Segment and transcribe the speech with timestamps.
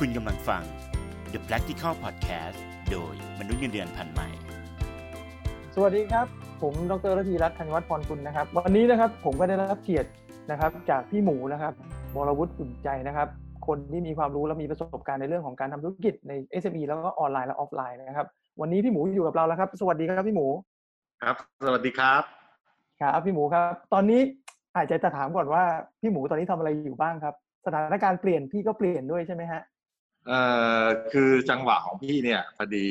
[0.00, 0.62] คุณกำลังฟัง
[1.32, 2.58] The Practical Podcast
[2.90, 4.28] โดยมนุษย์เงินเดือนพันธุ์ใหม่
[5.74, 6.26] สวัสดีครับ
[6.62, 10.08] ผมดรระพีรัตน์ธัญวัฒน์พรคุณนะครับ วันนี้นะครับผมก็ได้รับเกียรติ
[10.50, 11.72] นะครับ จากพี่หมูนะครับ
[12.14, 13.28] บรวุฒิอุ่นใจนะครับ
[13.66, 16.32] คนที่มีความรู้และมีประสบการณ์ในเรื่องของการทำธุรกิจใน
[16.62, 18.26] SME แล้วก็ออนไลน์และออฟไลน์นะครับ
[18.60, 20.46] วันนี้พี่หมูอยู่กับเราแล้วครับ สวัสดีครับพี่หมู
[21.22, 21.36] ครับ
[21.66, 22.22] สวัสดีครับ
[23.00, 24.20] ครับพี่หมูครับ ตอนนี้
[24.76, 25.62] อาจจะจะถามก่อนว่า
[26.00, 27.34] พี่หมูตอนนี้ทำอะไรอยู่บ้างครับ
[27.66, 29.62] สถานการณ์เปลี่ยนพี่ก็เปลี่ยนด้วยใช่ไหมฮะ
[30.26, 30.40] เอ่
[30.82, 32.88] อคือจังหวะของพี่เนี่ยพอดี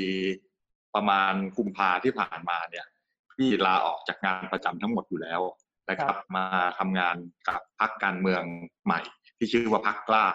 [0.96, 2.86] ประมาณกุมภาที่ผ่านมาเนี่ย
[3.34, 5.42] พี่ลาออกจากงานประจำทั้งหมดอยู่แล้ว
[5.90, 6.46] นะครับ มา
[6.80, 7.16] ทำงาน
[7.48, 8.44] กับพรรคการเมือง
[8.86, 9.00] ใหม่
[9.38, 10.26] ที่ชื่อว่าพรรคกล้า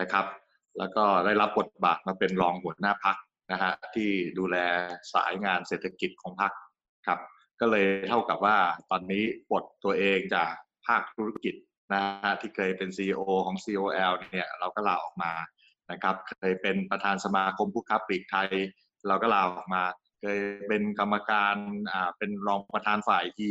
[0.00, 0.26] นะครับ
[0.78, 3.16] แล้วก็ได้รับบทบาทมาเป็นรองหัวหน้าพรรค
[3.52, 4.56] นะฮะที่ดูแล
[5.12, 6.52] สายงานเศรษฐกิจของพรรค
[7.06, 7.20] ครับ
[7.60, 8.56] ก็เลยเท่ากับว่า
[8.90, 10.52] ตอนนี้ปลดตัวเองจาก
[10.86, 11.54] ภาคธุรกิจ
[11.92, 15.32] นะฮะที่เคยเป็น CEO ของ COL เนี่ยเราก็ลาออกมา
[15.90, 18.48] นะครับ เคยเป็นประธานสมาคมผู้ค้าปลีกไทย
[19.08, 19.82] เราก็ลาออกมา
[20.20, 20.38] เคย
[20.68, 21.56] เป็นกรรมการ
[21.92, 23.48] อ่าเป็นรองประธานฝ่าย e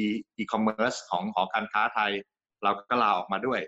[0.00, 0.02] e
[0.40, 2.12] e-commerce ของหอการค้าไทย
[2.62, 3.60] เราก็ลาออกมาด้วย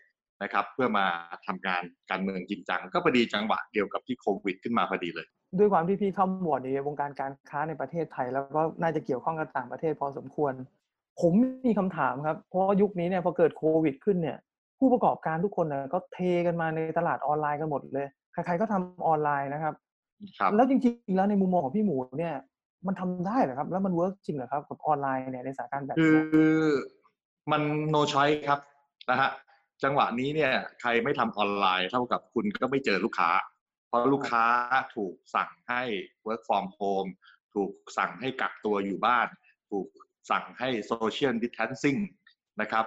[0.43, 1.07] นะครับ เพื่อมา
[1.47, 5.27] ทำงานการเมืองจริงจัง ก็พอดีจังหวะเดียวกับที่โควิดขึ้นมาพอดีเลย
[5.59, 10.53] ด้วยความที่พี่คร่ำหวอดในวงการการค้าในประเทศไทย แล้วก็น่าจะเกี่ยวข้องกับต่างประเทศพอสมควร
[11.21, 11.33] ผม
[11.67, 14.39] มีคำถามครับเพราะว่ายุคนี้เนี่ยพอเกิดโควิด ขึ้นเนี่ย
[14.79, 19.75] ผู้ประกอบการทุกคนเนี่ยก็เทกันมาในตลาดออนไลน์กันหมดเลย ใครๆก็ทำออนไลน์นะครับ
[20.39, 22.35] ครับ แล้วจริงๆแล้วในมุมมองของพี่หมูเนี่ย
[22.87, 26.75] มันทำได้เหรอครับ แล้วมัน work จริงเหรอครับกับออนไลน์เนี่ยในสถานการณ์แบบคืเนี้คือ
[27.53, 27.63] มัน
[27.95, 28.61] no choice ครับ
[29.11, 29.31] นะฮะ
[29.85, 33.31] จังหวะนี้เนี่ย ใครไม่ทำออนไลน์เท่ากับคุณก็ไม่เจอลูกค้า
[33.89, 34.45] เพราะลูกค้า
[34.97, 35.83] ถูกสั่งให้
[36.27, 37.11] work from home
[37.55, 39.29] ถูกสั่งให้กักตัวอยู่บ้าน
[39.71, 39.87] ถูก
[40.31, 42.01] สั่งให้ social distancing
[42.61, 42.87] นะครับ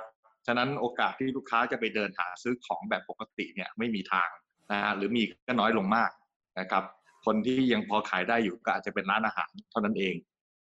[0.50, 4.30] ฉะนั้นโอกาสที่ลูกค้าจะไปเดินหาซื้อของแบบปกติเนี่ยไม่มีทาง
[4.72, 6.12] นะฮะหรือมีก็น้อยลงมาก
[6.60, 6.84] นะครับ
[7.26, 10.16] คนที่ยังพอขายได้อยู่ก็อาจจะเป็นร้านอาหารเท่านั้นเอง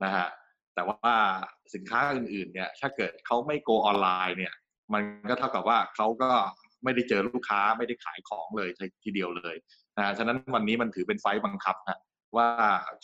[0.03, 0.27] นะฮะ
[0.75, 1.13] แต่ว่า
[1.73, 4.53] สินค้าอื่นๆเนี่ยถ้าเกิดเขาไม่โกออนไลน์เนี่ย
[4.93, 6.31] มันก็เท่ากับว่าเขาก็
[6.83, 8.69] ไม่ได้เจอลูกค้าไม่ได้ขายของเลย
[9.03, 9.55] ทีเดียวเลย
[9.97, 11.99] นะฉะนั้นวันนี้มันถือเป็นไฟต์บังคับนะ
[12.37, 12.47] ว่า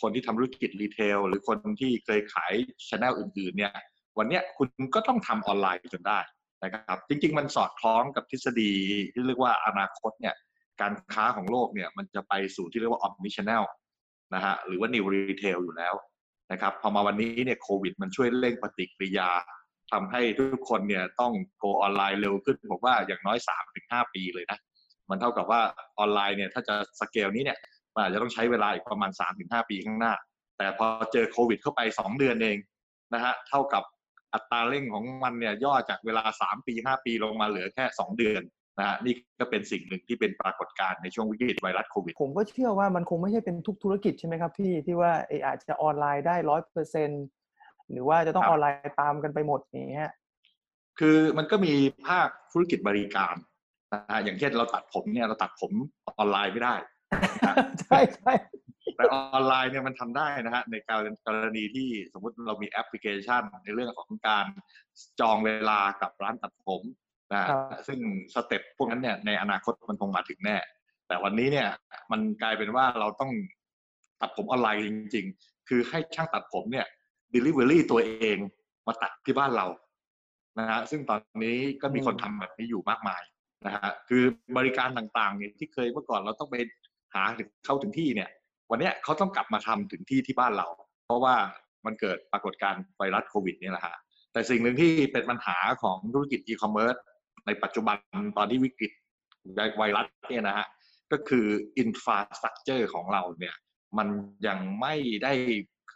[0.00, 2.52] คนที่ทำธุรกิจรีเทลหรือคนที่เคยขาย
[2.88, 3.72] ชแนลอื่นๆเนี่ย
[4.18, 6.18] วันเนี้ยคุณก็ต้องทำออนไลน์จนได้
[6.62, 8.72] นะครับจริง ๆ มันสอดคล้องกับทฤษฎี
[9.12, 10.34] ที่เรียกว่าอนาคตเนี่ย
[10.80, 13.64] การค้าของโลกเนี่ยมันจะไปสู่ที่เรียกว่า omni channel
[14.34, 15.94] นะฮะหรือว่า new retail อยู่แล้ว
[16.52, 19.30] นะครับพอมาวันนี้เนี่ยโควิด มันช่วยเร่งปฏิกิริยา
[19.92, 24.58] ทำให้ทุกคนเนี่ยต้องโกออนไลน์เร็วขึ้นผมว่าอย่างน้อย3าถึงหปีเลยนะ
[25.10, 25.60] มันเท่ากับว่า
[25.98, 27.58] ออนไลน์เนี่ยถ้าจะสเกลนี้เนี่ย
[27.94, 30.12] มันอาจจะต้องใช้เวลาอีกประมาณ3าถึงหปีข้างหน้า
[30.58, 32.58] แต่พอเจอโควิด เข้าไป 2 เดือนเอง
[33.14, 33.82] นะฮะเท่ากับ
[34.34, 38.42] อัตราเร่งของมันเนี่ยย่อจากเวลา 3 ปี 5 ปีลงมาเหลือแค่ 2 เดือน
[38.78, 47.10] นะฮะนี่ก็เป็นสิ่งหนึ่งที่เป็นปรากฏการณ์ในช่วงวิกฤตไวรัสโควิด ผมก็เชื่อว่ามันคงไม่ใช่เป็นทุกธุรกิจใช่ไหมครับพี่ที่ว่าเอออาจจะออนไลน์ได้ร้อยเปอร์เซ็น
[47.90, 50.10] หรือว่าจะต้องครัอบอนไลน์ตามกันไปหมดอย่างเงี้ย
[50.98, 51.72] คือมันก็มี
[52.06, 53.34] ภาคธุรกิจบริการ
[53.92, 55.72] นะฮะอย่างเช่นเราตัดผมเนี่ยเราตัดผม
[56.18, 56.74] ออนไลน์ไม่ได้
[57.82, 58.32] ใช่ใช่
[58.96, 64.46] แต่ออนไลน์เนี่ยมันทำได้นะฮะในการกรณีที่สมมุติเรามีแอปพลิเคชัน ในเรื่องของการ
[65.20, 66.82] จองเวลากับร้านตัดผม
[67.32, 67.48] นะฮะ
[67.88, 67.98] ซึ่ง
[68.34, 70.56] สเต็ปพวกนั้นเนี่ยในอนาคตมันคงมาถึงแน่
[71.08, 71.68] แต่วันนี้เนี่ย
[72.12, 73.32] มันกลายเป็นว่าเราต้อง
[74.20, 76.86] ตัดผมออนไลน์จริง ๆ คือให้ช่างตัดผมเนี่ย
[77.34, 78.38] delivery ตัวเอง
[78.86, 79.66] มาตัดที่บ้านเรา
[80.58, 83.22] นะฮะซึ่งตอนนี้ก็มีคนทำแบบนี้อยู่มากมาย
[83.66, 84.22] นะฮะคือ
[84.56, 86.56] บริการต่างๆเนี่ยที่เคยเมื่อก่อนเราต้องไป
[87.14, 88.30] หาถึงเข้าถึงที่เนี่ย
[88.70, 90.66] วันเนี้ยเขาต้องกลับมาทำถึงที่ที่บ้านเรา
[91.06, 91.34] เพราะว่า
[91.86, 93.96] มันเกิดปรากฏการณ์ไวรัสโควิดนี่แหละฮะ
[94.32, 96.96] แต่สิ่งหนึ่งที่เป็นปัญหาของธุรกิจอีคอมเมิร์ซ
[97.46, 97.96] ในปัจจุบัน
[98.36, 98.92] ตอนที่วิกฤต
[99.78, 100.66] ไวรัสเนี่ยนะฮะ
[101.12, 101.46] ก็คือ
[101.78, 103.54] infrastructure ของเราเนี่ย
[103.98, 104.08] มัน
[104.46, 104.94] ยังไม่
[105.24, 105.32] ได้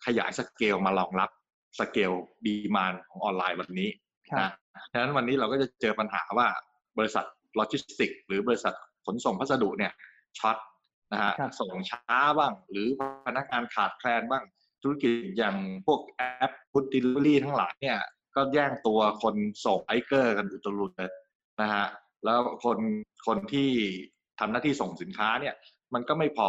[0.06, 1.30] ขยายสเกลมารองรับ
[1.78, 2.12] scale
[2.46, 3.90] demand ของออนไลน์วันนี้
[4.30, 6.46] ครับนะฉะนั้นวันนี้เราก็จะเจอปัญหาว่า
[6.98, 7.24] บริษัท
[7.56, 8.74] โลจิสติก หรือบริษัท
[9.06, 9.92] ขนส่งพัสดุเนี่ย
[10.38, 10.56] short
[11.12, 12.88] นะฮะครับส่งช้าบ้าง หรือ
[13.26, 14.44] พนักงานขาดแคลนบ้าง
[14.82, 15.56] ธุรกิจอย่าง
[15.86, 17.98] พวกแอป food delivery ทั้งหลายเนี่ย
[18.36, 19.34] ก็แย่งตัวคน
[19.66, 21.12] ส่งไอเกอร์กันอุตลุดเลย
[21.60, 21.86] นะฮะ
[22.24, 22.78] แล้วคน
[23.26, 23.70] คนที่
[24.40, 25.54] ทำหน้าที่ส่งสินค้าเนี่ย
[25.94, 26.48] มันก็ไม่พอ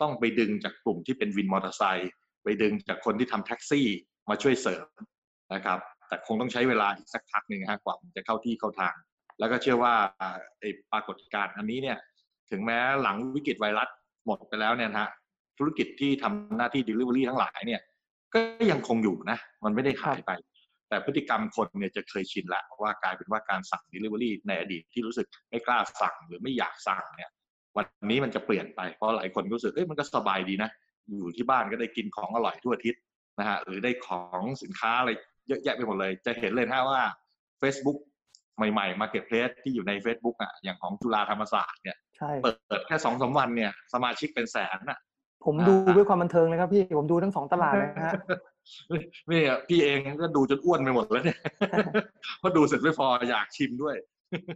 [0.00, 2.12] ต้องไปดึงจากกลุ่มที่เป็นวินมอเตอร์ไซค์
[2.44, 3.86] ไปดึงจากคนที่ทำแท็กซี่
[4.30, 4.86] มาช่วยเสริม
[5.54, 5.78] นะครับ
[6.08, 8.94] แต่คงต้องใช้เวลาอีกสักพักหนึ่งนะฮะกว่ามันจะเข้าที่เข้าทาง
[9.38, 9.94] แล้วก็เชื่อว่า
[10.60, 11.98] ไอ้ปรากฏการณ์อันนี้เนี่ย
[12.50, 13.88] ถึงแม้หลังวิกฤตไวรัส
[14.26, 15.08] หมดไปแล้วเนี่ยฮะ
[15.58, 17.80] ธุรกิจที่ทำหน้าที่ Delivery ทั้งหลายเนี่ย
[18.34, 20.30] ก็ยังคงอยู่นะ มันไม่ได้หายไป
[20.88, 27.30] แต่พฤติกรรมคนเนี่ยจะเคยชินละว่ากลายเป็นว่าการสั่ง Delivery ในอดีตที่รู้สึกไม่กล้าสั่งหรือไม่อยากสั่งเนี่ย
[27.76, 30.70] วันนี้มันจะเปลี่ยนไปเพราะหลายคนรู้สึกเอ้ยมันก็สบายดีนะ
[31.18, 33.00] อยู่ที่บ้านก็ได้กินของอร่อยทั่วอาทิตย์
[33.38, 35.10] นะฮะหรือได้ของสินค้าอะไร
[35.48, 37.02] เยอะแยะไปหมดเลย จะเห็นเลยนะว่า
[37.60, 37.98] Facebook
[38.56, 44.98] ใหม่ๆมาเก็ตเพลสที่อยู่ใน Facebook อะอย่างของจุฬาธรรมศาสตร์เนี่ยใช่เปิดแค่สองสามวันเนี่ยสมาชิกเป็นแสนน่ะ
[45.44, 48.12] ผมดูด้วยความบันเทิงเลยครับพี่ผมดูทั้งสองตลาดเลยนะฮะ
[49.30, 51.40] นี่อะพี่เองก็ดูจนอ้วนไปหมดแล้วเนี่ย
[52.38, 53.96] เพราะดูเสร็จไม่พออยากชิมด้วย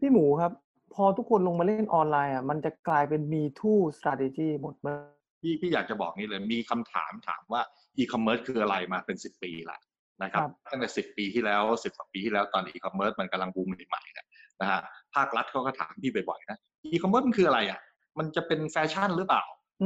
[0.02, 0.52] พี่หมูครับ
[0.94, 5.02] พอทุกคนลงมาเล่นออนไลน์อะมันจะกลายเป็น me too strategy หมดเลย
[5.42, 7.62] พี่พี่อยากจะบอกนี่เลยมีคำถามถามว่า
[7.96, 9.78] อีคอมเมิร์ซคืออะไรมาเป็นสิบปีละ
[10.22, 14.26] นะครับตั้งแต่สิบปีที่แล้วสิบกว่าปีที่แล้วตอนอีคอมเมิร์ซมันกำลังบูมใหม่ๆเนี่ย
[14.60, 14.80] นะฮะ
[15.14, 17.80] ภาครัฐเขาก็ถามพี่บ่อยๆนะอีคอมเมิร์ซมันคืออะไรอะ
[18.18, 19.42] มันจะเป็นแฟชั่นหรือเปล่า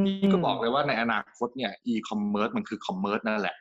[0.06, 3.56] พี่ก็บอกเลยว่าในอนาคตเนี่ยอีคอมเมิร์ซมันคือ commerce นั่นแหละ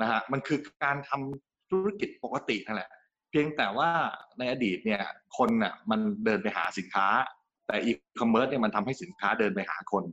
[0.00, 2.90] นะฮะมันคือการทำธุรกิจปกตินั่นแหละ
[3.30, 3.90] เพียงแต่ว่า
[4.38, 5.02] ในอดีตเนี่ย
[5.38, 7.06] คนน่ะมันเดินไปหาสินค้า
[7.66, 7.90] แต่อี
[8.20, 10.04] คอมเมิร์ซเนี่ยมันทำให้สินค้าเดินไปหาคน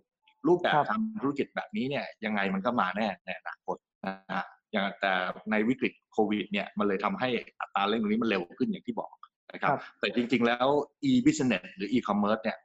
[0.47, 5.13] รูปแบบทำธุรกิจแบบนี้เนี่ยยังไงมันก็มาแน่ในอนาคตนะฮะ อย่างแต่
[5.51, 7.29] ในวิกฤตโควิดเนี่ยมันเลยทำให้
[7.59, 9.11] อัตราเร่งตรงนี้มันเร็วขึ้นอย่างที่บอก
[9.53, 10.67] นะครับ แต่จริง ๆ แล้ว
[11.09, 12.57] e-business หรือ e-commerce เนี่ย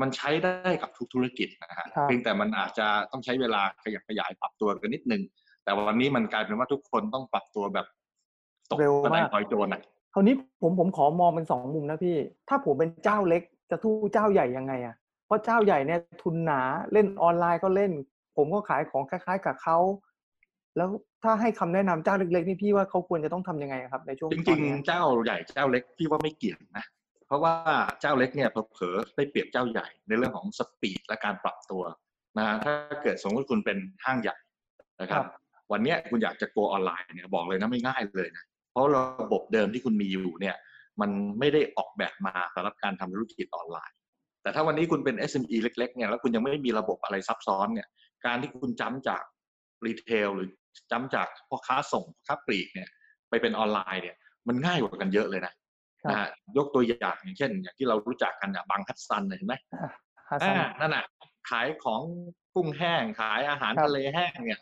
[0.00, 5.22] มันใช้ได้กับทุกธุรกิจนะฮะครับเพียงแต่มันอาจจะต้องใช้เวลาขยับขยายปรับตัวกันนิดนึง
[5.64, 7.86] แต่วันนี้มันกลายเป็นว่าทุกคนต้องปรับตัวแบบ
[8.70, 9.80] ตกเร็วกระไดมากพลอยโจรอะ
[10.14, 12.16] คราวนี้ผมผมขอมองเป็นสองมุมนะพี่
[12.48, 14.94] ถ้าผมเป็นเจ้าเล็กจะทู้เจ้าใหญ่ยังไงอะ
[15.26, 16.60] เพราะเจ้าใหญ่เนี่ยทุนหนา
[16.92, 17.92] เล่นออนไลน์ก็เล่น
[18.36, 19.78] ผมก็ขายของคล้าย ๆ กับเขา
[20.76, 20.88] แล้ว
[21.24, 26.84] ถ้าให้คำแนะนำเจ้าเล็กๆนี่พี่ว่าเขาควรจะต้องทำยังไงครับในช่วงจตริอนงเนี้ยๆเจ้าใหญ่เจ้าเล็กพี่ว่าไม่เกี่ยงนะ
[27.26, 27.54] เพราะว่า
[28.00, 31.82] เจ้าเล็กเนี่ยเผลอๆได้เปรียบเจ้าใหญ่ในเรื่องของสปีดและการปรับตัว
[32.38, 34.36] นะฮะถ้าเกิดสมมติคุณเป็นห้างใหญ่
[35.00, 35.24] นะครับ
[35.72, 40.56] วันเนี้ยคุณอยากจะโกออนไลน์เนี่ยบอกเลยนะไม่ง่ายเลยนะเพราะระบบเดิมที่คุณมีอยู่เนี่ย
[41.00, 43.96] มันไม่ได้ออกแบบมาสำหรับการทำธุรกิจออนไลน์
[44.42, 47.88] แต่ถ้าวันนี้คุณเป็น SME เล็ก ๆ เนี่ยแล้วคุณยังไม่มีระบบอะไรซับซ้อนเนี่ย
[48.26, 49.22] การที่คุณ jump จาก
[49.86, 50.48] retail หรือ
[50.90, 52.88] jump จากพ่อค้าส่งพ่อค้าปลีกเนี่ย
[53.28, 54.16] ไปเป็นออนไลน์เนี่ย
[54.48, 55.52] มันง่ายกว่ากันเยอะเลยนะ
[56.10, 59.54] นะฮะยกตัวอย่างอย่างเช่น อย่างที่เรารู้จักกันเนี่ยบังฮาซันเนี่ยเห็นไหม
[60.30, 61.04] ฮาซันอ่านั่นน่ะ
[61.50, 62.00] ขายของ
[62.54, 64.60] กุ้งแห้งขายอาหารครับทะเลแห้งเนี่ย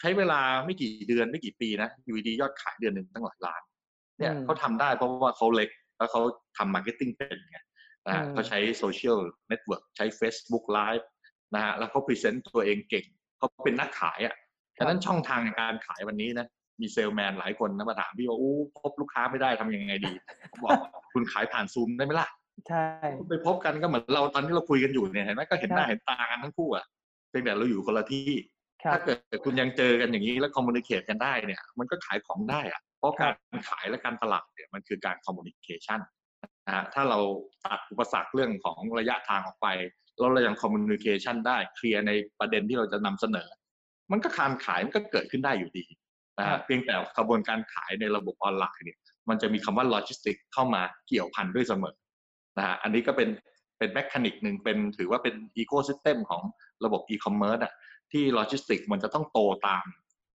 [0.00, 3.62] ใช้เวลาไม่กี่เดือนไม่กี่ปีนะอยู่ดีๆยอดขายเดือนหนึ่งตั้งหลายล้าน
[4.18, 6.22] เนี่ยเขาทำได้เพราะว่าเขาเล็กแล้วเขา
[6.58, 7.58] ทำ marketing เป็นไง
[8.06, 9.18] นะฮะเขาใช้ social
[9.48, 11.04] network ใช้ Facebook Live
[11.54, 13.06] นะฮะแล้วเขา present ตัวเองเก่ง
[13.38, 14.34] เขาเป็นนักขายอะ
[14.78, 16.46] ฉะนั้นช่องทางในการขายวันนี้นะ
[16.80, 20.12] มีเซลแมนหลายคนนะมาถามพี่ว่าอู้พบลูกค้าไม่ได้ทำยังไงดี
[20.50, 20.78] ผมบอก
[21.12, 22.28] คุณขายผ่านซูมได้ไหมล่ะ
[22.68, 22.84] ใช่
[23.30, 26.84] ไปพบกันก็เหมือนเราตอนที่เราคุยกันอยู่เนี่ยเห็นไหมก็เห็นหน้าครับเห็นตากันทั้งคู่อะ
[27.30, 28.32] เพียงแต่เราอยู่คนละที่
[28.82, 36.00] ครับถ้าเกิดคุณยังเจอกันอย่างนี้แล้ว communicate กันได้เนี่ย มันก็ขายของได้อะเพราะครับการขายและการตลาดเนี่ยมันคือการ communication
[36.66, 37.18] นะฮะถ้าเรา
[37.64, 39.66] ตัดอุปสรรคเรื่องของระยะทางออกไป
[40.18, 43.48] แล้วเรายัง communication ได้ clear ในประเด็นที่เราจะนำเสนอ
[44.10, 45.84] มันก็การขายมันก็เกิดขึ้นได้อยู่ดี
[46.38, 48.98] นะฮะครับเพียงแต่กระบวนการขายในระบบออนไลน์เนี่ย
[49.28, 51.94] มันจะมีคำว่าโลจิสติกเข้ามาเกี่ยวพันด้วยเสมอ
[52.56, 53.28] นะฮะอันนี้ก็เป็น
[53.78, 56.42] เป็น mechanic หนึ่งเป็นถือว่าเป็น ecosystem ของ
[56.84, 57.72] ระบบอีคอมเมิร์ซอะ
[58.12, 59.84] ที่โลจิสติกมันจะต้องโตตาม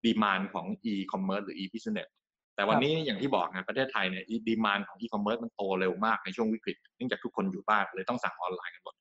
[0.06, 2.10] demand ของอีคอมเมิร์ซหรือ e-business
[2.56, 8.96] แต่วันนี้อย่าอย่างที่บอกไงประเทศไทยเนี่ย demand ของอีคอมเมิร์ซมันโตเร็วมากในช่วงวิกฤตเนื่องจากทุกคนอยู่บ้านเลยต้องสั่งออนไลน์กันหมด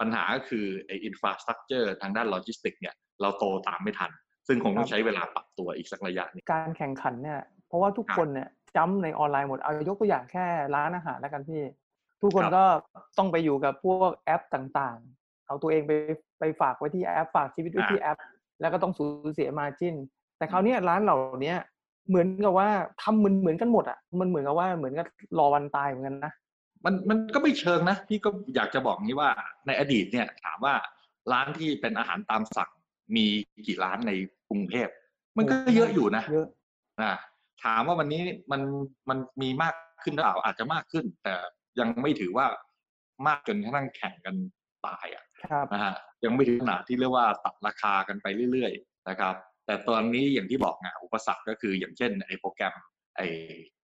[0.00, 4.10] ปัญหาก็คือไอ้ infrastructure ทางด้านโลจิสติกเนี่ยเราโตตามไม่ทัน
[4.46, 11.62] ซึ่งคงต้องใช้เวลาปรับตัวอีกสักระยะหนึ่งึงการแข่งขันเนี่ยเพราะว่าทุกครับคนเนี่ยจ้ำในออนไลน์หมดเอายกตัวอย่างแค่ร้านอาหารแล้วกันพี่
[12.22, 12.64] ทุกคนครับก็
[13.18, 15.92] ต้องไปอยู่กับพวกแอปต่างๆ เอาตัวเองไป
[16.38, 18.18] ไปฝากไว้ที่แอปฝากชีวิตไว้ที่แอป
[18.60, 19.94] แล้วก็ต้องสูญเสียมาจิน
[20.38, 21.58] แต่คราวเนี้ยร้านเหล่าเนี้ย
[22.08, 22.68] เหมือนกับว่า
[23.02, 25.06] ทำเหมือนเหมือนกันหมดอะมันเหมือนกับว่าเหมือนกับ
[25.38, 26.32] รอวันตายเหมือนกันนะ
[26.84, 29.30] มันมันก็ไม่เชิงนะพี่ก็อยากจะบอกงี้ว่า
[29.66, 30.74] ในอดีตเนี่ย ถามว่า
[31.32, 32.70] ร้านที่เป็นอาหารตามสั่ง
[33.16, 33.26] มี
[33.66, 34.12] กี่ร้านใน
[34.48, 34.88] กรุงเทพ
[35.36, 36.48] มันก็เยอะอยู่นะเยอะ
[37.02, 37.14] นะ
[37.64, 38.22] ถามว่าวันนี้
[38.52, 38.62] มัน
[39.08, 41.34] มันมีมากขึ้นหรือเปล่าอาจจะมากขึ้น แต่
[41.80, 42.46] ยังไม่ถือว่า
[43.26, 44.34] มากจนกระทั่งแข่งกัน
[44.86, 49.34] ตายอะครับนะฮะยังไม่ถึงขนาดที่เรียกว่าตัดราคากันไปเรื่อย ๆ นะครับ
[49.66, 52.74] แต่ตอนนี้อย่างที่บอกไงอุปสรรคก็คืออย่างเช่นไอ้โปรแกรม
[53.16, 53.26] ไอ้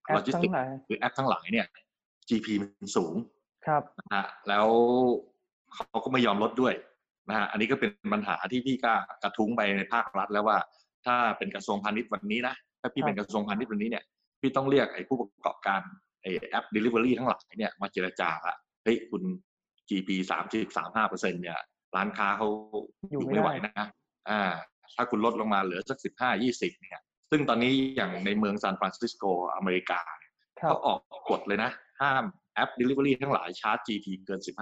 [0.04, 1.66] แอโลปจิสทั้ติกงหลายหรือแอปทั้งหลายเนี่ย
[2.30, 3.14] GP มันสูง
[3.66, 4.66] ครับนะฮะแล้ว
[5.74, 6.74] เขาก็ไม่ยอมลดด้วย
[7.28, 10.58] นะฮะอันนี้ก็เป็นปัญหาที่พี่ก็กระทุ้งไปในภาครัฐแล้วว่า
[11.06, 14.04] ถ้าเป็นกระทรวงพาณิชย์วันนี้นะถ้าพี่ครับเป็นกระทรวงพาณิชย์วันนี้เนี่ย
[14.40, 15.80] พี่ต้องเรียกไอ้ผู้ประกอบการ
[16.22, 19.22] ไอ้แอป Delivery ทั้งหลายเนี่ยมาเจรจาละเฮ้ยคุณ
[19.88, 21.58] GP สามสิบสามห้าเปอร์เซ็นเนี่ย
[21.96, 22.48] ร้านค้าเขา
[23.10, 23.88] อยู่ไม่ไม่ไหวได้นะ
[24.30, 24.42] อ่า
[24.96, 29.24] ถ้าคุณลดลงมาเหลือสักสิบห้ายี่สิบเนี่ย ซึ่งตอนนี้อย่างในเมืองซานฟรานซิสโก
[29.56, 30.00] อเมริกา
[30.60, 31.70] ครับเขาออกกฎเลยนะ
[32.00, 34.52] ห้ามแอป Delivery ทั้งหลายชาร์จ GP เกิน 15%ถ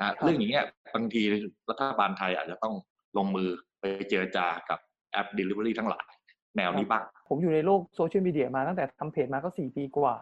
[0.00, 1.22] นะเรื่องอย่างเงี้ยบางที
[1.70, 2.74] รัฐบาลไทยอาจจะต้อง
[3.16, 3.48] ลงมือ
[3.80, 4.78] ไปเจรจากับ
[5.12, 6.08] แอป Delivery ทั้งหลาย
[6.56, 10.16] แนวนี้บ้าง ผมอยู่ในโลกโซเชียลมีเดียมาตั้งแต่ทำเพจมาก็สี่ปีกว่า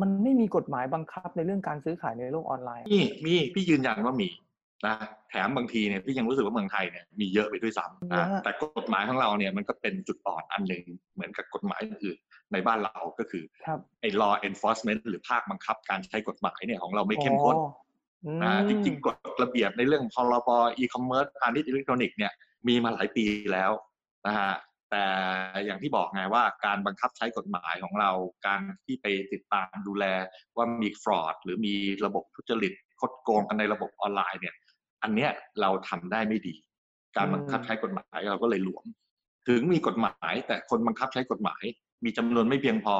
[0.00, 4.28] มันไม่มีกฎหมายบังคับในเรื่องการซื้อขายในโลกออนไลน์ มีมีพี่ยืนยันว่ามี
[4.86, 4.94] นะ
[5.30, 12.18] แถมบางทีเนี่ยพี่ยังรู้สึกว่าเมืองไทยเนี่ยมีเยอะไปด้วยซ้ำนะนะฮะแต่กฎหมายของเราเนี่ยมันก็เป็นจุดอ่อนอันหนึ่งเหมือนกับกฎหมายอื่น
[12.52, 17.70] ในบ้านเราก็คือครับไอ้ law enforcement หรือภาคบังคับการใช้กฎหมายเนี่ยของเราไม่เข้มข้นอ๋อ
[18.24, 22.32] อืมนะจริงๆกฎระเบียบในเรื่องพรบ e-commerce พาณิชย์อิเล็กทรอนิกส์เนี่ย
[22.68, 23.70] มีมาหลายปีแล้ว
[24.26, 24.52] นะฮะ
[24.90, 25.04] แต่
[25.64, 28.10] อย่างที่บอกไงว่าการบังคับใช้กฎหมายของเรา
[28.46, 30.04] การที่ไปติดตามดูแล
[30.56, 34.54] ว่ามีฟรอดหรือมีระบบทุจริตคดโกงกันในระบบออนไลน์เนี่ย
[35.02, 35.30] อันเนี้ย
[35.60, 36.54] เราทำได้ไม่ดี
[37.16, 38.84] การบังคับใช้กฎหมายเราก็เลยหลวม
[39.48, 41.62] ถึงมีกฎหมาย แต่คนบังคับใช้กฎหมาย
[42.04, 42.96] มีจำนวนไม่เพียงพอ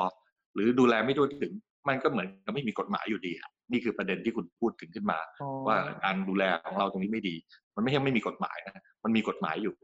[0.54, 1.52] หรือดูแลไม่ทั่วถึง
[1.88, 7.34] มันก็เหมือนกับไม่มีกฎหมายอยู่ดีอะนี่คือประเด็นที่คุณพูดถึงขึ้นมาอ๋อว่าการดูแลของเราตรงนี้ไม่ดี
[7.76, 9.74] มันไม่ใช่ไม่มีกฎหมายนะมันมีกฎหมายอยู่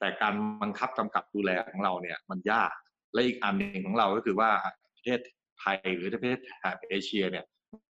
[0.00, 2.72] แต่การบังคับกำกับดูแลของเราเนี่ยมันยาก
[3.12, 4.50] และอีกอันหนึ่งของเราก็คือว่า
[4.94, 5.20] ประเทศ
[5.60, 7.44] ไทยหรือประเทศแถบเอเชียเนี่ย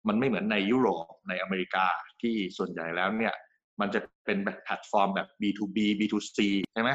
[0.08, 1.86] มันไม่เหมือนในยุโรปในอเมริกา
[2.22, 3.34] ที่ส่วนใหญ่แล้วเนี่ย
[3.80, 6.38] มันจะเป็นแบบแพลตฟอร์มแบบ B2B B2C
[6.74, 6.90] ใช่ไหม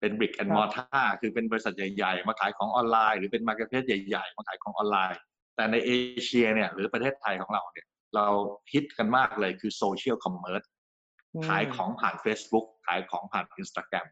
[0.00, 5.20] เป็น brick and mortar คือเป็นบริษัทใหญ่ๆ มาขายของออนไลน์ หรือเป็นมาร์เก็ตเพ e ใหญ่ๆ มาขายของออนไลน์
[5.56, 5.92] แต่ในเอ
[6.24, 8.26] เชียเนี่ยหรือประเทศไทยของเราเนี่ยเรา
[8.72, 10.62] ฮิตกันมากเลยคือ social commerce
[11.34, 14.06] อืมขายของผ่าน Facebook ขายของผ่าน Instagram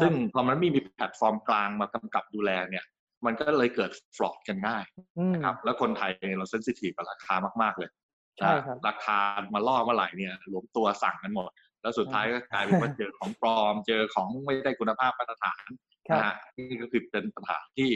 [0.00, 2.84] ซึ่งพอมันไม่มีแพลตฟอร์มกลางมากำกับดูแลเนี่ย
[3.26, 4.84] มันก็เลยเกิด fraud กันง่าย
[5.18, 7.90] อืมนะครับแล้วคนไทยเนี่ยเรา sensitive กับราคา มาก ๆ เลย
[8.38, 9.18] ใช่ครับราคา
[9.54, 11.50] มาล่อเมื่อไหร่เนี่ยหลวมตัวสั่งกันหมด
[11.84, 15.64] แล้วสุดท้ายก็กลายเป็นว่าเจอของปลอม เจอของไม่ได้คุณภาพมาตรฐาน
[16.08, 17.90] ครับนะฮะนี่ก็คือเป็นปัญหาที่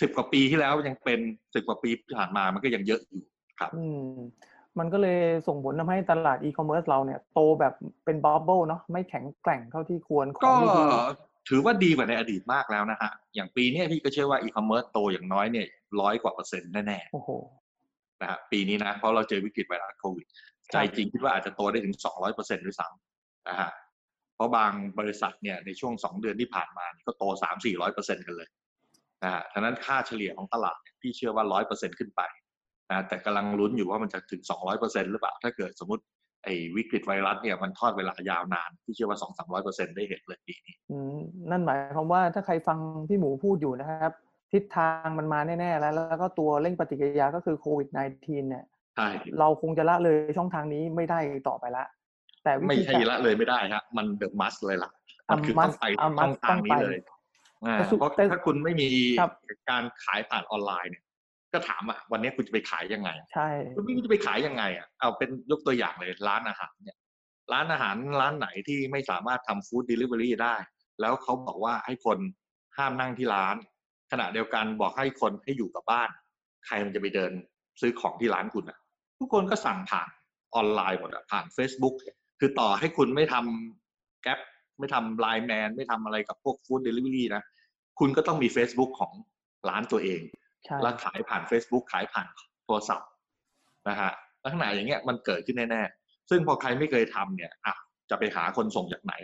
[0.00, 1.20] สิบกว่าปีที่แล้วยังเป็น
[1.54, 3.22] สิบกว่าปีที่ผ่านมามันก็ยังเยอะอยู่
[3.60, 4.14] ครับอืม
[4.78, 10.82] มันก็เลยส่งผลทำให้ตลาดอีคอมเมิร์ซเราเนี่ยโตแบบเป็น bubble เนาะไม่แข็งแกร่งเท่าที่ควรก็ยังดี
[11.48, 15.66] ถือว่าดีกว่าในอดีตมากแล้วนะฮะ อย่างปีเนี้ยพี่ก็เชื่อว่าอีคอมเมิร์ซโตอย่างน้อยเนี่ย
[16.00, 20.26] ร้อยกว่าเปอร์เซ็นต์แน่ๆโอ้โหๆนะฮะปีนี้นะ เพราะเราเจอวิกฤตไวรัสโควิด
[20.72, 23.70] ใจจริงคิดว่าอาจจะโตได้ถึงสองร้อยเปอร์เซ็นต์ด้วยซ้ำำนะฮะ
[24.36, 28.48] เพราะบางบริษัทเนี่ยในช่วงสองเดือนที่ผ่านมานี่ก็โตสามสี่ร้อยเปอร์เซ็นต์กันเลย
[29.22, 32.22] นะฮะฉะนั้นค่าเฉลี่ยของตลาดเนี่ยพี่เชื่อว่าร้อยเปอร์เซ็นต์ขึ้นไป
[32.90, 36.02] นะแต่กำลังลุ้นอยู่ว่ามันจะถึงสองร้อยเปอร์เซ็นต์หรือเปล่า ถ้าเกิดสมมติ
[36.44, 41.18] ไอ้วิกฤตไวรัสเนี่ยมันทอดเวลายาวนานพี่เชื่อว่าสองสามร้อยเปอร์เซ็นต์ได้เห็นเลยปีนี้อืม
[41.50, 44.12] นั่นหมายความว่าถ้าใครฟังพี่หมูพูดอยู่นะครับ
[44.52, 48.69] ทิศทางมันมาแน่ ๆ แล้ว แล้วก็ตัวเร่งปฏิกิริยาก็คือโควิด -19 เนี่ยใช่
[49.40, 51.18] เราคงจะละเลยช่องทางนี้ไม่ได้
[51.48, 51.84] ต่อไปละ
[52.44, 54.90] แต่วิไม่ธีใช่การละเลยไม่ได้ฮะมันเดอะมัสเลยล่ะ
[55.28, 56.98] มันคือต้องไปอะ must ช่องทางนี้ต้องไปเลย
[57.66, 58.88] อ่าแต่สุดเพราะแต่ถ้าคุณไม่มี
[59.20, 59.32] ครับ
[59.70, 61.04] การขายผ่านออนไลน์เนี่ย
[61.52, 66.98] ก็ถามอะวันนี้คุณจะไปขายยังไง ใช่คุณไม่รู้จะไปขายยังไงอะเอาเป็นยกตัวอย่างเลยร้านอาหารเนี่ย
[67.52, 70.54] ร้านอาหารร้านไหนที่ไม่สามารถทำฟู้ดเดลิเวอรี่ได้
[71.00, 72.18] แล้วเขาบอกว่าให้คน
[72.76, 73.56] ห้ามนั่งที่ร้าน
[74.12, 76.10] ขณะเดียวกันบอกให้คนให้อยู่กับบ้าน
[76.66, 77.32] ใครมันจะไปเดิน
[77.80, 78.78] ซื้อของที่ร้านคุณอะ
[79.18, 80.08] ทุกคนก็สั่งผ่าน
[80.54, 81.94] ออนไลน์หมดอะผ่าน Facebook
[82.40, 84.38] คือต่อให้คุณไม่ทำ Grab
[84.78, 87.42] ไม่ทำ LINE MAN ไม่ทำอะไรกับพวก food delivery นะ
[87.98, 89.12] คุณก็ต้องมี Facebook ของ
[89.68, 90.20] ร้านตัวเอง
[90.64, 92.26] ใช่แล้วขายผ่าน Facebook ขายผ่าน
[92.64, 93.08] โทรศัพท์
[93.88, 94.12] นะฮะ
[94.44, 97.74] ลักษณะอย่างเงี้ยมันเกิดขึ้นแน่ๆ ซึ่งพอใครไม่เคยทำเนี่ยอะ
[98.10, 99.14] จะไปหาคนส่งจากไหน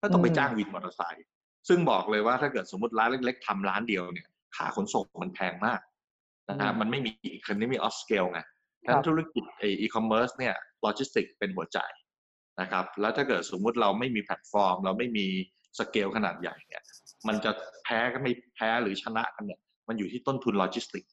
[0.00, 1.26] ก็ต้องไปจ้างวินมอเตอร์ไซค์
[1.68, 5.80] ซึ่งบอกเลยว่าถ้าเกิดสมมติร้านเล็ก ๆทำร้านเดียวเนี่ยค่าขนส่งมันแพงมาก
[6.58, 7.12] นะฮะมันไม่มี
[7.46, 8.40] economy of scale ไง
[8.86, 11.78] ทั้งธุรกิจไอ้อีคอมเมิร์ซเนี่ยโลจิสติกเป็นหัวใจ
[12.60, 15.26] นะครับแล้วถ้าเกิดสมมุติเราไม่มีแพลตฟอร์ม เราไม่มี
[15.78, 16.82] สเกลขนาดใหญ่เนี่ย
[17.28, 17.50] มันจะ
[17.84, 21.04] แพ้ก็ไม่แพ้หรือชนะกันเนี่ยมันอยู่ที่ต้นทุนโลจิสติก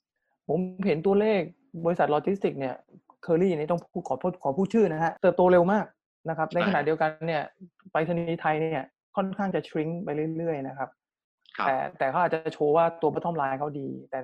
[0.49, 1.41] ผมเห็นตัวเลข
[1.85, 2.75] บริษัทโลจิสติกเนี่ย
[3.23, 5.85] เคอรี่นี่ต้องพูดขอโทษขอพูดชื่อนะฮะเติบโตเร็วมาก
[6.29, 7.43] นะครับ ในใช่ขณะเดียวกันเนี่ย
[7.91, 10.89] ไปรษณีย์ไทยเนี่ยค่อนข้างจะ shrink ไปเรื่อยๆนะครับ
[11.57, 14.19] ครับแต่แต่เขาอาจจะโชว์ว่าตัว bottom line เขาดี แต่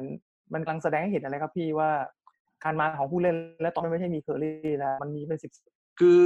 [0.53, 1.89] มันกำลังแสดงให้เห็นอะไรครับพี่ว่า
[2.63, 5.51] การมาของผู้เล่นและตอนนี้ไม่ใช่มีเคอรี่แล้วมันมีเป็นสิบ
[5.99, 6.21] คือ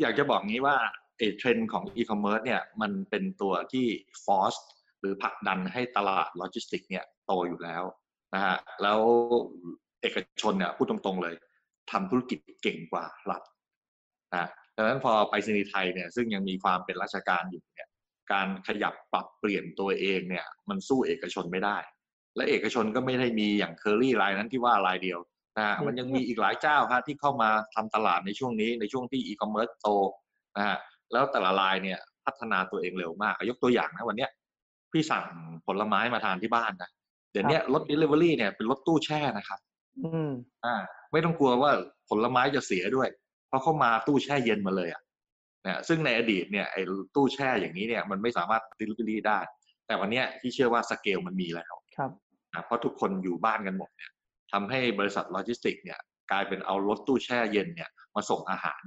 [0.00, 0.76] อยากจะบอกงี้ว่า
[1.18, 3.86] ไอ้เทรนด์ของอีคอมเมิร์ซเนี่ยมันเป็นตัวที่
[4.24, 4.54] force
[5.00, 7.82] หรือผลักดันให้ตลาดโลจิสติกเนี่ยโตอยู่แล้ว
[8.34, 9.00] นะฮะแล้ว
[10.02, 11.34] เอกชนเนี่ยพูดตรงๆเลย
[11.90, 13.42] ทำธุรกิจเก่งกว่ารัฐ
[14.34, 17.88] นะดังนั้นพอไปรษณีย์ไทยเนี่ยซึ่งยังมีความเป็นราชการอยู่เนี่ย
[18.32, 21.76] การขยับปรับเปลี่ยนตัวเองเนี่ยมันสู้เอกชนไม่ได้
[22.36, 25.18] และเอกชนก็ไม่ได้มีอย่างเคอรี่รายนั้นที่ว่ารายเดียว
[25.58, 29.86] นะฮะมันยังมีอีกหลายเจ้าครับที่เข้ามาทำตลาดในช่วงนี้ในช่วงที่อีคอมเมิร์ซโต
[30.56, 30.76] นะฮะ
[31.12, 34.30] แล้วแต่ละรายเนี่ยพัฒนาตัวเองเร็วมากยกตัวอย่างนะวันเนี้ย
[34.92, 35.24] พี่สั่ง
[35.66, 36.90] ผลไม้มาทานที่บ้านนะ
[37.32, 39.60] เดี๋ยวนี้รถ Delivery เนี่ยเป็นรถตู้แช่นะครับ
[40.04, 40.30] อืม
[40.64, 40.76] อ่า
[41.12, 41.70] ไม่ต้องกลัวว่า
[42.08, 43.08] ผลไม้จะเสียด้วย
[43.48, 45.02] เพราะเขามาตู้แช่เย็นมาเลยอะ
[45.66, 46.82] นะซึ่งในอดีตเนี่ยไอ้
[47.14, 49.38] ตู้แช่อย่างนี้เนี่ยมันไม่สามารถ delivery ได้
[49.86, 52.10] แต่วันเนี้ยพี่เชื่อว่าสเกลมันมีแล้ว ครับ
[52.54, 54.10] นะเพราะทุกคนอยู่บ้านกันหมดเนี่ย
[54.52, 55.98] ทำให้บริษัทโลจิสติกส์เนี่ย
[56.30, 58.82] กลายเป็นเอารถตู้แช่เย็นเนี่ยมาส่งอาหาร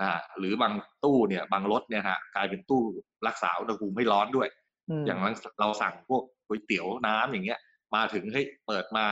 [0.00, 0.72] อ่าหรือบาง
[1.04, 2.82] ตู้เนี่ยบางรถเนี่ยฮะกลายเป็นตู้
[3.26, 5.18] รักษาอุณหภูมิไม่ร้อนด้วยอย่าง
[5.60, 7.60] เราสั่งพวกก๋วยเตี๋ยวน้ำอย่างเงี้ย
[7.94, 9.04] มาถึงเฮ้ยเปิดมา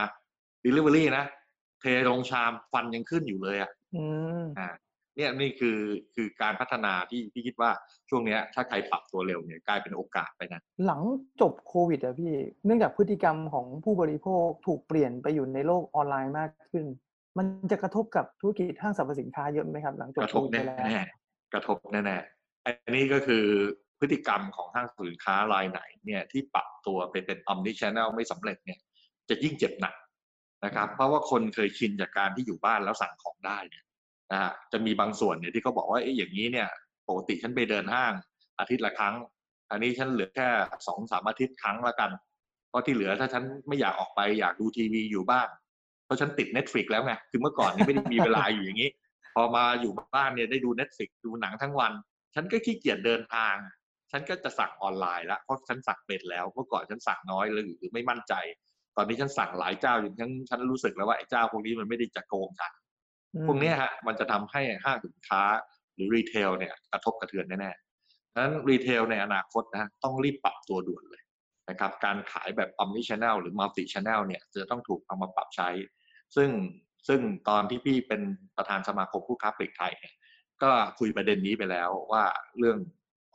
[0.63, 1.25] delivery นะ
[1.81, 4.05] เทลงชามฟันยังขึ้นอยู่เลยอะอื
[4.41, 4.67] มอ่า
[5.17, 5.77] เนี่ยนี่คือ
[6.15, 7.71] คือการพัฒนาที่พี่คิดว่า
[8.09, 11.01] ช่วงเนี้ยถ้าใครปรับตัวเร็วเนี่ยกลายเป็นโอกาสไปนะ หลัง
[11.41, 12.33] จบโควิดอะพี่
[12.65, 16.85] เนื่องจากพฤติกรรมของผู้บริโภคถูกเปลี่ยนไปอยู่ในโลกออนไลน์มากขึ้น
[17.37, 21.03] มันจะกระทบกับธุรกิจห้างสรรพสินค้าเยอะไหมครับ หลังจกบระโคทบวิดไปแน่แล้วแน่
[21.53, 22.17] กระทบแน่แน่
[22.65, 23.43] อันนี้ก็คือ
[23.99, 28.79] พฤติกรรมของห้างสินค้ารายไหนเนี่ยที่ปรับตัวไปเป็น omni channel ไม่สำเร็จเนี่ย
[29.29, 29.95] จะยิ่งเจ็บหนัก
[30.65, 33.83] นะครับ เพราะว่าคนเคยชินจากการที่อยู่บ้านแล้วสั่งของได้เนี่ย
[34.31, 36.67] นะฮะจะมีบางส่วนเนี่ยที่เขาบอกว่าเอ๊ะอย่างนี้เนี่ย
[37.09, 38.13] ปกติฉันไปเดินห้าง
[38.59, 39.15] อาทิตย์ละครั้ง
[39.71, 40.47] อันนี้ฉันเหลือแค่
[40.87, 42.11] สองสามอาทิตย์ครั้งละกัน
[42.69, 45.49] เพราะที่เหลือถ้าฉันไม่อยากออกไปอยากดูทีวีอยู่บ้าน
[46.05, 48.89] เพราะฉันติด Netflix แล้วไงคือเมื่อก่อนนี่ไม่ได้มีเวลาอยู่อย่างนี้
[49.35, 51.91] พอมาอยู่บ้านเนี่ยได้ดู Netflix ดูหนังทั้งวัน
[52.35, 53.55] ฉันก็ขี้เกียจเดินทาง
[54.11, 58.33] ฉันก็จะสั่งออนไลน์แล้วเพราะฉันสั่งเป็นแล้วเมื่อก่อนฉันสั่งน้อยเลยหรือไม่มั่นใจ
[58.97, 62.71] ตอนนี้ฉันสั่งหลายเจ้าจนฉันฉันรู้สึกแล้วว่าไอ้เจ้าพวกนี้มันไม่ได้จะโกงฉัน
[63.47, 65.41] พวกนี้ฮะมันจะทำให้ห้างสินค้า
[65.95, 71.23] หรือ retail เนี่ยกระทบกระเทือนแน่ๆดังนั้น retail ในอนาคตนะฮะต้องรีบปรับตัวด่วนเลย
[71.69, 75.69] นะครับการขายแบบ omni channel หรือ multi channel เนี่ยจะต้องถูกเอามาปรับใช้
[76.35, 76.49] ซึ่ง
[77.07, 78.21] ซึ่งตอนที่พี่เป็น
[78.57, 80.13] ประธานสมาคมผู้ค้าปลีกไทยเนี่ย
[80.63, 82.23] ก็คุยประเด็นนี้ไปแล้วว่า
[82.57, 82.77] เรื่อง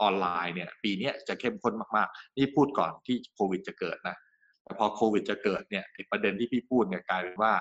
[0.01, 4.17] ออนไลน์เนี่ยปีนี้จะเข้มข้นมากๆ นี่พูดก่อนที่โควิดจะเกิดนะ
[4.65, 7.53] แต่พอโควิดจะเกิดเนี่ยประเด็นที่พี่พูดเนี่ยกลายเป็นว่า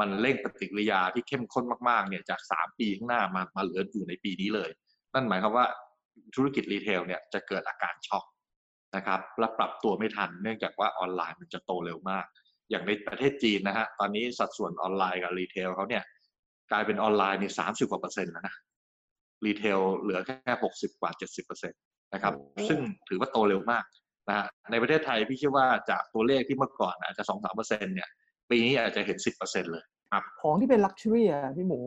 [0.00, 4.70] มันเร่งปฏิกิริยาที่เข้มข้นมากๆเนี่ยจากสามปีข้างหน้ามามาเหลืออยู่ในปีนี้เลย
[5.14, 5.66] นั่นหมายความว่า
[6.34, 8.24] ธุรกิจ retail เนี่ยจะเกิดอาการช็อก
[8.96, 12.24] นะครับและปรับตัวไม่ทันเนื่องจากว่าออนไลน์มันจะโตเร็วมาก
[12.70, 16.04] อย่างในประเทศจีนนะฮะตอนนี้สัดส่วนออนไลน์กับ retail เขาเนี่ย
[16.70, 18.54] กลายเป็นออนไลน์ในสามสิบกว่าเปอร์เซ็นต์แล้วนะ
[19.46, 21.80] retail เหลือแค่หกสิบกว่าเจ็ดสิบเปอร์เซ็นต์
[22.14, 23.84] นะครับโอ้ซึ่งถือว่าโตเร็วมาก
[24.28, 28.08] นะฮะในประเทศไทยพี่คิดว่าจากตัวเลขที่เมื่อก่อนอาจจะสองสามเปอร์เซ็นต์เนี่ย
[28.50, 31.80] ปีนี้อาจจะเห็นสิบเปอร์เซ็นต์เลยครับของที่เป็น luxury อะพี่หมู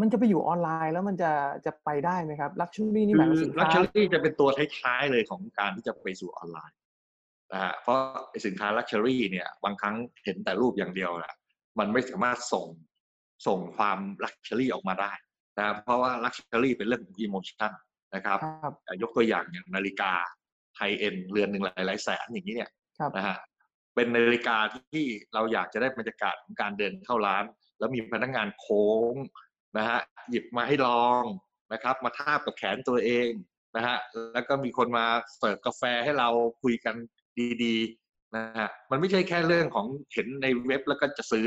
[0.00, 1.32] มันจะไปอยู่ออนไลน์แล้วมันจะ
[1.66, 6.78] จะไปได้ไหมครับ luxury นี่หมายคืถึองสินลักค้าชัวคือ luxury จะเป็นตัวท้ายๆเลยของการที่จะไปสู่ออนไลน์
[7.52, 7.98] นะฮะเพราะ
[8.30, 11.36] ไอ้สินค้า luxury เนี่ยบางครั้งเห็นแต่รูปอย่างเดียวนะ
[11.78, 12.66] มันไม่สามารถส่ง
[13.46, 15.12] ส่งความ luxury ออกมาได้
[15.58, 17.72] นะเพราะว่า luxury เป็นเรื่องของ emotion
[18.14, 20.12] นะครับครับอะยกตัวอย่างอย่างนาฬิกา
[20.76, 23.38] high-end เรือนหนึ่งหลายๆแสนอย่างนี้เนี่ยครับนะฮะ
[23.98, 27.44] เป็นนาฬิกาที่เราอยากจะได้บรรยากาศของการเดินเข้าร้าน
[27.78, 29.14] แล้วมีพนักงานโค้ง
[29.78, 29.98] นะฮะ
[30.30, 31.22] หยิบมาให้ลอง
[31.72, 33.30] นะครับ มาทาบกับแขนตัวเอง
[33.76, 33.96] นะฮะ
[34.32, 35.06] แล้วก็มีคนมา
[35.38, 36.28] เสิร์ฟกาแฟให้เรา
[36.62, 36.94] คุยกัน
[37.62, 41.44] ดีๆนะฮะมันไม่ใช่แค่เรื่องของเห็นในเว็บแล้วก็จะซื้อ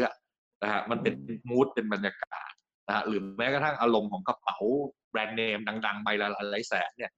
[0.64, 1.14] นะฮะมันเป็น
[1.50, 2.52] มูดเป็นบรรยากาศ
[2.88, 4.58] นะฮะหรือแม้กระทั่งอารมณ์ของกระเป๋า
[5.12, 7.12] แบรนด์เนมดังๆใบละหลายแสนเนี่ย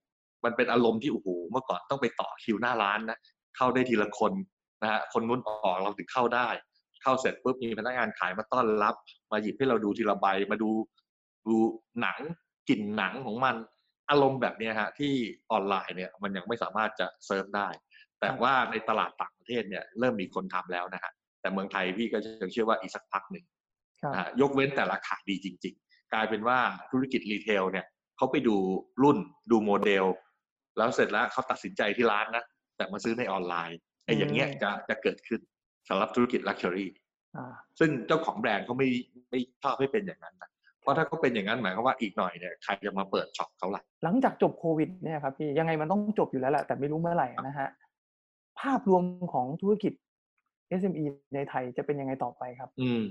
[0.43, 3.19] มันเป็นอารมณ์ที่โอ้โหเมื่อก่อนต้องไปต่อคิวหน้าร้านนะ
[3.57, 4.33] เข้าได้ทีละคน
[4.83, 6.47] นะฮะคนนู้นออกเราถึงเข้าได้
[7.03, 8.95] เข้าเสร็จปุ๊บมีพนักงานขายมาต้อนรับ
[9.31, 10.69] มาหยิบให้เราดูทีละใบมาดู
[11.47, 11.55] ดู
[12.01, 12.19] หนัง
[12.69, 13.55] กลิ่นหนังของมัน
[14.09, 15.13] อารมณ์แบบเนี้ยฮะที่
[15.51, 17.67] ออนไลน์เนี่ยมันยังไม่สามารถจะเซิร์ฟได้
[18.19, 23.45] แต่ว่าในตลาดต่างประเทศเนี่ยเริ่มมีคนทำแล้วนะฮะแต่เมืองไทยพี่ก็ยังเชื่อว่าอีกสักพักหนึ่ง
[24.01, 26.59] ครับนะฮะยกเว้นแต่ราคาดีจริง ๆ กลายเป็นว่า
[26.91, 27.85] ธุรกิจ retail เนี่ย
[28.17, 28.55] เขาไปดู
[29.03, 29.17] รุ่น
[29.51, 30.05] ดูโมเดล
[30.77, 32.43] แล้วเสร็จแล้วเขาตัดสินใจที่ร้านนะ
[32.77, 35.39] แต่มาซื้อในออนไลน์ ไอ้อย่างเงี้ยอืมจะจะเกิดขึ้น
[35.89, 36.89] สำหรับธุรกิจลักชัวรี่
[37.37, 38.87] อ่าซึ่งเจ้าของแบรนด์เขาไม่
[39.29, 40.49] ไม่ชอบให้เป็นอย่างนั้นนะ
[40.81, 47.69] เพราะถ้าเขาเป็นอย่างนั้นหมายความว่าอีกหน่อยเนี่ยใครจะมาเปิดช็อปเขาล่ะหลังจากจบโควิดเนี่ยครับพี่ยังไงมันต้องจบอยู่แล้วแหละแต่ไม่รู้เมื่อไหร่นะฮะ
[48.59, 49.93] ภาพรวมของธุรกิจ
[50.79, 51.03] SME
[51.35, 53.03] ในไทยจะเป็นยังไงต่อไปครับ อืม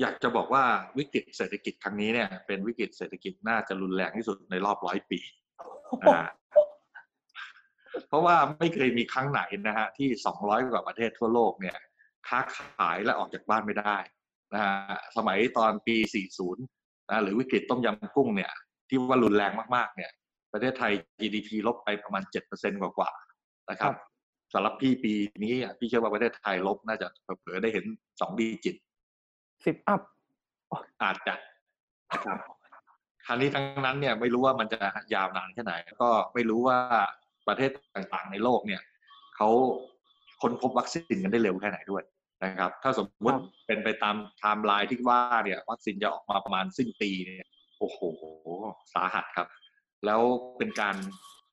[0.00, 0.64] อยากจะบอกว่า
[0.98, 5.20] วิกฤตเศรษฐกิจครั้งนี้เนี่ย เป็นวิกฤตเศรษฐกิจน่าจะรุนแรงที่สุดในรอบร้อยปี
[6.02, 6.20] อ่า
[8.08, 10.08] เพราะว่าไม่เคยมีครั้งไหนนะฮะที่
[10.40, 11.76] 200 กว่าประเทศทั่วโลกเนี่ย
[12.28, 13.96] ค้าขายและออกจากบ้านไม่ได้
[14.54, 14.74] นะฮะ
[15.16, 15.96] สมัยตอนปี
[16.52, 16.56] 40
[17.10, 18.52] นะหรือวิกฤตต้มยำกุ้งเนี่ย
[18.88, 20.10] ที่ว่ารุนแรงมากๆเนี่ย
[20.52, 23.92] ประเทศไทย GDP ลบไปประมาณ 7%กว่าๆนะครับ
[24.52, 25.12] สำหรับพี่ปี
[25.44, 27.84] นี้อะพี่เชื่อว่าประเทศไทยลบน่าจะเผลอๆได้เห็น
[28.20, 28.76] สองดีจิต
[29.66, 30.00] สิบอัพ
[31.02, 31.34] อาจจะ
[32.10, 32.38] นะครับ
[33.26, 34.78] คราวนี้ทั้งนั้นเนี่ยไม่รู้ว่ามันจะ
[35.14, 36.78] ยาวนานแค่ไหน ก็ไม่รู้ว่า
[37.48, 38.82] ประเทศต่างๆ ในโลกเนี่ย
[39.36, 39.48] เขา
[40.42, 42.02] ค้นพบวัคซีนกันได้เร็วแค่ไหนด้วย
[42.44, 48.00] นะครับ ถ้าสมมติครับเป็นไปตามไทม์ไลน์ที่ว่าเนี่ยวัคซีนจะออกมาประมาณสิ้นปีเนี่ยโอ้โห
[48.94, 49.48] สาหัสครับ
[50.06, 50.20] แล้ว
[50.58, 50.96] เป็นการ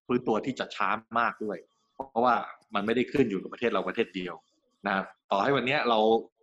[0.05, 1.57] ฟื้นตัวที่จะช้ามากด้วย
[1.93, 2.35] เพราะว่า
[2.75, 4.35] มันไม่ได้ขึ้นอยู่กับประเทศเราประเทศเดียว
[4.85, 4.93] นะ
[5.31, 5.99] ต่อให้วันนี้เรา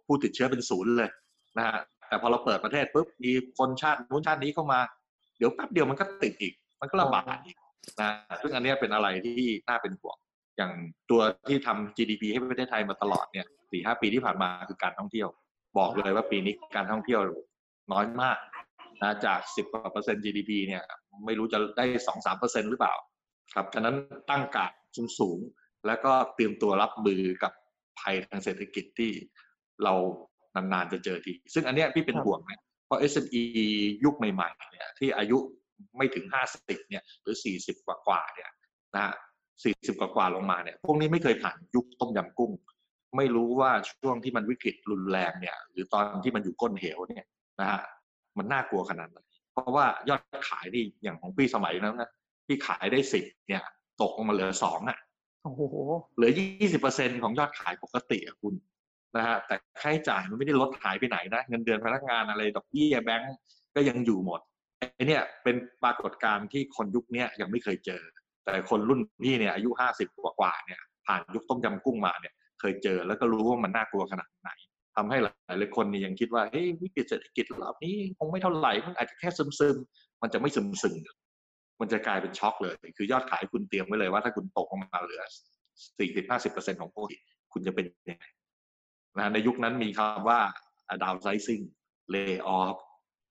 [0.06, 1.10] ผู้ติดเชื้อเป็นศูนย์เลย
[1.58, 4.80] นะฮะแต่พอเราเปิดประเทศปุ๊บมีคนชาตินู้นชาตินี้เข้ามา
[5.38, 7.56] เดี๋ยวแป๊บเดียวมันก็ติดอีก มันก็ระบาดอีก
[8.00, 8.10] นะ
[8.42, 10.16] ซึ่งอันนี้เป็นอะไรที่น่าเป็นห่วง
[10.56, 10.72] อย่าง
[11.10, 15.28] ตัวที่ทำ GDP ให้ประเทศไทยมาตลอดเนี่ยสี่ห้าปีที่ผ่านมาคือการท่องเที่ยว
[15.78, 17.20] บอกเลยว่าปีนี้การท่องเที่ยว
[17.92, 18.38] น้อยมาก
[19.02, 20.82] นะจากสิบกว่าเปอร์เซ็นต์ GDP เนี่ย
[21.24, 22.94] ไม่รู้จะได้สองสามเปอร์เซ็นต์หรือเปล่า
[23.54, 23.96] ครับฉะนั้น
[24.30, 25.38] ตั้งการสูงสูง
[25.86, 27.52] แล้วก็เตรียมตัวรับมือกับ
[28.00, 29.10] ภัยทางเศรษฐกิจที่
[29.84, 29.94] เรา
[30.54, 33.42] นานๆจะเจอที ซึ่งอันเนี้ยพี่เป็นห่วงนะเพราะ SME
[34.04, 35.38] ยุคใหม่ๆเนี่ยที่อายุ
[35.96, 38.50] ไม่ถึงห้าสิบเนี่ยหรือสี่สิบกว่าๆเนี่ย
[38.94, 39.14] นะฮะ
[39.64, 42.52] สี่สิบกว่าๆลงมาเนี่ยพวกนี้ไม่เคยผ่านยุคต้มยำกุ้ง
[43.16, 47.26] ไม่รู้ว่าช่วงที่มันวิกฤตรุนแรงเนี่ย หรือตอนที่มันอยู่ก้นเหวเนี่ย
[47.60, 47.80] นะฮะ
[48.38, 49.18] มันน่ากลัวขนาดไหน
[49.52, 52.10] เพราะว่ายอดขายนี่อย่างของพี่สมัยนั้นนะ
[52.46, 53.62] ที่ขายได้สิบเนี่ย
[54.00, 54.98] ตกลงมาเหลือสองอะ
[55.44, 55.62] โอ้โห
[56.16, 58.54] เหลือยี่สิบเปอร์เซ็นของยอดขายปกติอะคุณ
[59.16, 63.36] นะฮะแต่ค่าใช้จ่ายมันไม่ได้ลดหายไปไหนนะ เงินเดือนพนักงานอะไรดอกเบี้ยแบงก์
[63.74, 64.40] ก็ยังอยู่หมด
[64.94, 68.02] ไอ้เนี่ยเป็นปรากฏการณ์ที่คนยุคนี้ยังไม่เคยเจอ
[68.44, 70.08] แต่คนรุ่นพี่เนี่ยอายุห้าสิบ
[70.40, 74.50] กว่าเนี่ยผ่านยุคต้มยำกุ้งมาเนี่ยเคยเจอแล้วก็รู้ว่ามันน่ากลัวขนาดไหน
[74.96, 85.22] ทำให้หลายหลายคนเนี่ยยังคิดว่าเฮ้ยวิกฤตเศรษฐกิจรอบนี้คงไม่เท่าไหร่มันอาจจะแค่ซึมๆมันจะไม่ซึมๆมันจะกลายเป็นช็อกเลย คือยอดขายคุณเตรียมไว้เลยว่าถ้าคุณตกลงมาเหลือ
[85.98, 87.16] สี่สิบห้าสิบเปอร์เซ็นของปกติ
[87.52, 88.24] คุณจะเป็นยังไง
[89.18, 90.40] นะในยุคนั้นมีคำว่า
[91.02, 91.64] downsizing
[92.14, 92.76] lay off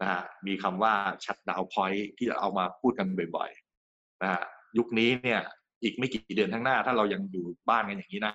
[0.01, 4.41] นะฮะมีคำว่า shut down point ที่เอามาพูดกันบ่อยๆนะฮะ
[4.77, 5.41] ยุคนี้เนี่ย
[5.83, 8.33] อีกไม่กี่เดือนข้างหน้า ถ้าเรายังอยู่บ้านกันอย่างนี้นะ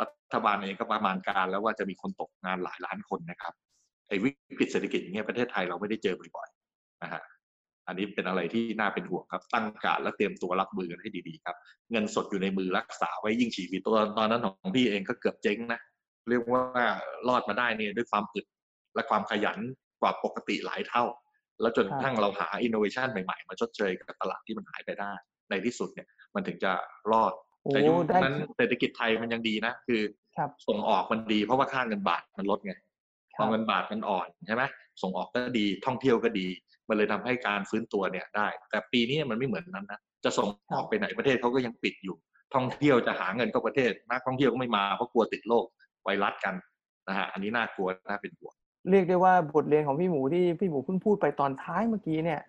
[0.00, 3.54] รัฐบาลเองก็ประมาณการแล้วว่าจะมีคนตกงานหลายล้านคนนะครับ
[4.08, 7.22] ไอ้วิกฤตเศรษฐกิจอย่างเงี้ยประเทศไทยเราไม่ได้เจอบ่อยๆนะฮะ
[7.86, 11.56] อันนี้เป็นอะไรที่น่าเป็นห่วงครับ ตั้งการและเตรียมตัวรับมือกันให้ดีๆครับ
[11.90, 15.80] เงินสดอยู่ในมือรักษาไว้ยิ่งชีวิตตัวตอนนั้นของพี่เองก็เกือบเจ๊งนะ
[16.28, 16.62] เรียกว่า
[17.28, 18.46] รอดมาได้เนี่ยด้วยความอึด
[18.94, 19.58] และความขยัน
[20.00, 21.04] กว่าปกติหลายเท่า
[21.60, 25.12] แล้วจนกระทั่งเราหาอินโนเวชันใหม่ ๆ มาชดเชยกับตลาดที่มันหายไปได้
[25.50, 26.72] ในที่สุดเนี่ยมันถึงจะ
[27.12, 27.32] รอด
[27.62, 30.00] โอ้แต่ยุคได้นั้นเศรษฐกิจไทยมันยังดีนะ คือ
[30.36, 32.74] ครับส่งออกมันดีเพราะว่าค่าเงินบาทมันลดไง
[33.34, 34.64] คพรัอบเงินบาทมันอ่อนใช่ไหม
[35.02, 36.46] ส่งออกก็ดีท่องเที่ยวก็ดี
[36.88, 42.16] มันเลยทำให้การฟื้นตัวเนี่ยได้ แต่ปีนี้มันไม่เหมือนนั้นนะจะส่งออกไปไหนประเทศเขาก็ยังปิดอยู่
[42.54, 45.66] ท่องเที่ยวจะหาเงินเข้าประเทศนักท่องเที่ยวก็ไม่มาเพราะกลัวติดโรค
[46.04, 46.54] ไวรัสกัน
[47.08, 48.54] นะฮะอันนี้น่ากลัวน่าเป็นห่วง
[48.90, 52.40] เรียกได้ว่าบทเรียนของพี่หมูที่พี่หมูเพิ่งพูดไปตอนท้ายเมื่อกี้เนี่ย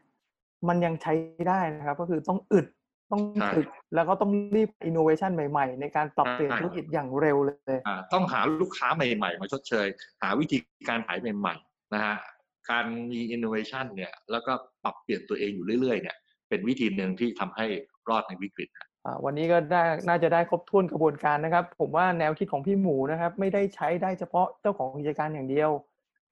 [0.68, 1.14] มันยังใช้
[1.50, 2.68] ได้นะครับ ก็คือต้องอึด
[3.12, 9.88] ต้องใช่อึดแล้วก็ต้องรีบอินโนเวชันใหม่ๆ ในการปรับเปลี่ยนใช่ธุรกิจอย่างเร็วเลยอ่าต้องหาลูกค้าใหม่ๆ มาชดเชย
[10.22, 10.58] หาวิธี
[10.90, 12.16] การขายใหม่ๆนะฮะ
[12.70, 16.16] การมีอินโนเวชันเนี่ยแล้วก็ปรับเปลี่ยนตัวเองอยู่เรื่อยๆเนี่ย
[16.50, 17.66] เป็นวิธีหนึ่งที่ทำให้
[18.10, 25.72] รอดในวิกฤตนะอ่าวันนี้ก็ได้น่าจะได้ครบถ้วนกระบวนการนะครับ ผมว่าแนวคิดของพี่หมูนะครับ ไม่ได้ใช้ได้เฉพาะเจ้าของกิจการอย่างเดียว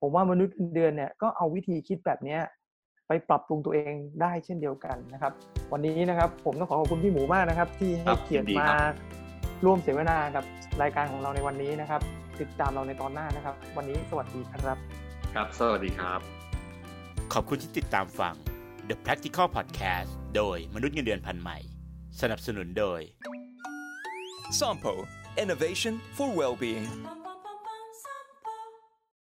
[0.01, 2.41] ผมว่ามนุษย์เงินเดือนเนี่ยก็เอาวิธีคิดแบบเนี้ย
[3.07, 5.33] ไปปรับปรุงตัวเองได้เช่นเดียวกันนะครับ
[5.71, 8.67] วันนี้นะครับผมต้องขอขอบคุณพี่หมูมากนะครับ ที่ให้เกียรติมา
[9.65, 10.43] ร่วมเสวนากับ
[10.81, 12.01] รายการของเราในวันนี้นะครับ
[12.41, 14.77] ติดตามเราในตอนหน้านะครับ วันนี้สวัสดีครับ
[15.35, 16.19] ครับสวัสดีครับ
[17.33, 18.33] ขอบคุณที่ติดตามฟัง
[18.89, 21.57] The Practical Podcast โดยมนุษย์เงินเดือนพันใหม่
[22.21, 23.01] สนับสนุนโดย
[24.59, 24.93] Sampo,
[25.43, 27.16] innovation for well-being.